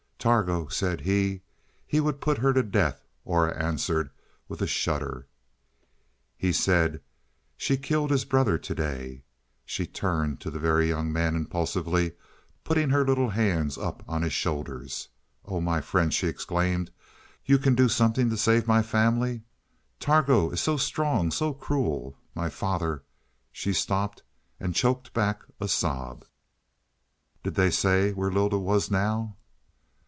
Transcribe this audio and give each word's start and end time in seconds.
"Targo 0.21 0.67
said 0.67 1.01
he 1.01 1.41
he 1.83 1.99
would 1.99 2.21
put 2.21 2.37
her 2.37 2.53
to 2.53 2.61
death," 2.61 3.03
Aura 3.25 3.57
answered 3.59 4.11
with 4.47 4.61
a 4.61 4.67
shudder. 4.67 5.25
"He 6.37 6.53
said 6.53 7.01
she 7.57 7.75
killed 7.75 8.11
his 8.11 8.23
brother 8.23 8.59
to 8.59 8.75
day." 8.75 9.23
She 9.65 9.87
turned 9.87 10.39
to 10.41 10.51
the 10.51 10.59
Very 10.59 10.89
Young 10.89 11.11
Man 11.11 11.35
impulsively, 11.35 12.11
putting 12.63 12.91
her 12.91 13.03
little 13.03 13.29
hands 13.29 13.79
up 13.79 14.03
on 14.07 14.21
his 14.21 14.31
shoulders. 14.31 15.07
"Oh, 15.43 15.59
my 15.59 15.81
friend," 15.81 16.13
she 16.13 16.27
exclaimed. 16.27 16.91
"You 17.43 17.57
can 17.57 17.73
do 17.73 17.89
something 17.89 18.29
to 18.29 18.37
save 18.37 18.67
my 18.67 18.83
family? 18.83 19.41
Targo 19.99 20.51
is 20.51 20.61
so 20.61 20.77
strong, 20.77 21.31
so 21.31 21.51
cruel. 21.51 22.15
My 22.35 22.47
father" 22.47 23.01
She 23.51 23.73
stopped, 23.73 24.21
and 24.59 24.75
choked 24.75 25.15
back 25.15 25.41
a 25.59 25.67
sob. 25.67 26.25
"Did 27.41 27.55
they 27.55 27.71
say 27.71 28.11
where 28.11 28.29
Lylda 28.31 28.59
was 28.59 28.91
now?" 28.91 29.37